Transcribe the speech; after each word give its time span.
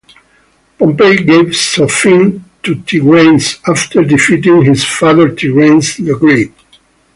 Pompey 0.79 1.17
gave 1.17 1.49
Sophene 1.55 2.41
to 2.63 2.73
Tigranes, 2.73 3.59
after 3.69 4.03
defeating 4.03 4.65
his 4.65 4.83
father 4.83 5.29
Tigranes 5.29 6.03
the 6.03 6.15
Great. 6.17 6.51